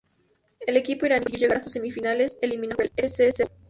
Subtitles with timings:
[0.65, 3.07] El equipo iraní consiguió llegar hasta semifinales, eliminado por el F.
[3.13, 3.31] C.
[3.31, 3.51] Seoul.